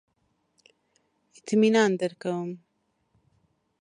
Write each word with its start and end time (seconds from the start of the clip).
اطمینان 1.37 1.91
درکوم. 1.99 2.49